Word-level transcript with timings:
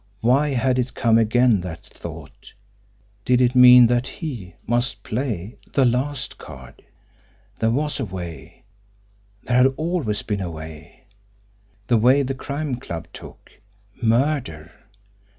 Why 0.21 0.49
had 0.55 0.79
it 0.79 0.95
come 0.95 1.19
again, 1.19 1.61
that 1.61 1.85
thought! 1.85 2.53
Did 3.23 3.39
it 3.39 3.53
mean 3.53 3.85
that 3.85 4.07
HE 4.07 4.55
must 4.65 5.03
play 5.03 5.59
the 5.73 5.85
last 5.85 6.39
card! 6.39 6.83
There 7.59 7.69
was 7.69 7.99
a 7.99 8.05
way 8.05 8.63
there 9.43 9.57
had 9.57 9.73
always 9.77 10.23
been 10.23 10.41
a 10.41 10.49
way. 10.49 11.03
The 11.85 11.97
way 11.99 12.23
the 12.23 12.33
Crime 12.33 12.77
Club 12.77 13.09
took 13.13 13.51
MURDER. 14.01 14.71